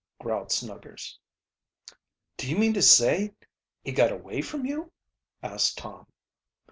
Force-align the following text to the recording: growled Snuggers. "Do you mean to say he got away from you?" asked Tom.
growled 0.19 0.49
Snuggers. 0.51 1.19
"Do 2.37 2.49
you 2.49 2.57
mean 2.57 2.73
to 2.73 2.81
say 2.81 3.35
he 3.83 3.91
got 3.91 4.11
away 4.11 4.41
from 4.41 4.65
you?" 4.65 4.91
asked 5.43 5.77
Tom. 5.77 6.07